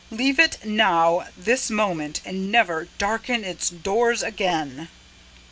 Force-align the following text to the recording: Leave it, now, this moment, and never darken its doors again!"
Leave 0.09 0.39
it, 0.39 0.57
now, 0.65 1.27
this 1.37 1.69
moment, 1.69 2.21
and 2.25 2.51
never 2.51 2.87
darken 2.97 3.43
its 3.43 3.69
doors 3.69 4.23
again!" 4.23 4.87